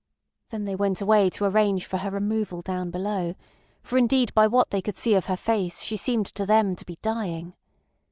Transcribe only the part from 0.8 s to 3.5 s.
away to arrange for her removal down below,